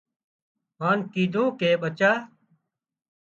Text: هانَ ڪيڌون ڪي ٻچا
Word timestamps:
هانَ 0.81 0.97
ڪيڌون 1.13 1.47
ڪي 1.59 1.69
ٻچا 1.81 2.11